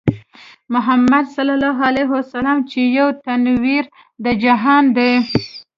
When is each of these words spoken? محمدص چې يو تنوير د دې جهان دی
محمدص 0.73 1.35
چې 2.69 2.81
يو 2.97 3.07
تنوير 3.23 3.85
د 3.91 3.93
دې 4.23 4.31
جهان 4.43 4.83
دی 4.97 5.11